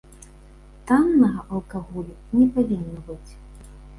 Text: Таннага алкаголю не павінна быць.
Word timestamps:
Таннага 0.91 1.43
алкаголю 1.57 2.17
не 2.39 2.47
павінна 2.55 2.99
быць. 3.11 3.31